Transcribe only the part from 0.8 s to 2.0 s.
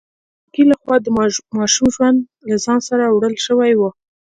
د ماشوم